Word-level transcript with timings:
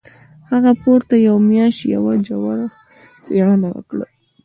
هغه 0.49 0.71
پوره 0.81 1.17
یوه 1.27 1.41
میاشت 1.49 1.81
یوه 1.93 2.13
ژوره 2.25 2.67
څېړنه 3.23 3.69
وکړه 3.73 4.05